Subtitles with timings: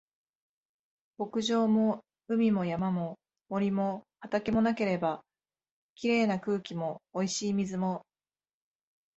[1.19, 3.19] 牧場も海も山も
[3.49, 5.23] 森も畑もなければ、
[5.93, 8.03] 綺麗な空気も美味しい水も